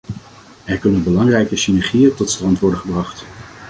[0.65, 3.25] Er kunnen belangrijke synergieën tot stand worden gebracht.